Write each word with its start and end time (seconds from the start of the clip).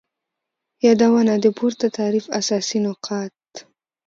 یادونه: 0.85 1.33
د 1.43 1.45
پورته 1.57 1.87
تعریف 1.97 2.25
اساسی 2.39 2.77
نقاط 2.85 3.35